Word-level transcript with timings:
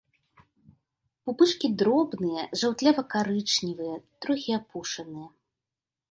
Пупышкі 1.29 1.67
дробныя, 1.81 2.41
жаўтлява-карычневыя, 2.61 3.95
трохі 4.25 4.51
апушаныя. 4.59 5.27